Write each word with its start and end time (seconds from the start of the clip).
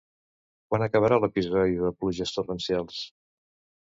Quan 0.69 0.85
acabarà 0.85 1.19
l'episodi 1.23 1.77
de 1.83 1.93
pluges 1.99 2.33
torrencials? 2.39 3.03